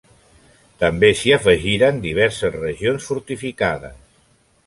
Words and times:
També 0.83 1.09
s'hi 1.19 1.33
afegiren 1.35 2.01
diverses 2.07 2.57
regions 2.57 3.05
fortificades. 3.11 4.01